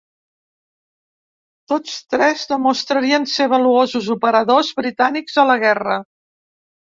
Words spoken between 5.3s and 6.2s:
a la guerra.